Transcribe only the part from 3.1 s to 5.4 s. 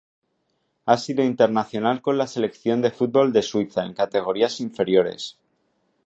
de Suiza en categorías inferiores.